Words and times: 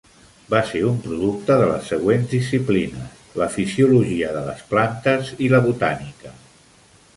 Va 0.51 0.59
ser 0.69 0.79
un 0.91 0.95
producte 1.07 1.57
de 1.63 1.67
les 1.71 1.91
següents 1.93 2.31
disciplines: 2.31 3.21
la 3.43 3.49
fisiologia 3.59 4.33
de 4.39 4.43
les 4.49 4.67
plantes 4.75 5.33
i 5.49 5.55
la 5.57 5.63
botànica. 5.71 6.37